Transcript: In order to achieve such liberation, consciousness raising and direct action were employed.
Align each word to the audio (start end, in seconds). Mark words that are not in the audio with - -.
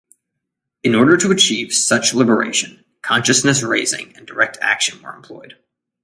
In 0.81 0.95
order 0.95 1.15
to 1.15 1.29
achieve 1.29 1.71
such 1.71 2.15
liberation, 2.15 2.83
consciousness 3.03 3.61
raising 3.61 4.17
and 4.17 4.25
direct 4.25 4.57
action 4.59 4.99
were 5.03 5.13
employed. 5.13 5.59